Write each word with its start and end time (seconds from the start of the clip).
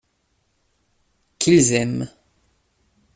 Qu’ils 1.37 1.73
aiment. 1.73 2.09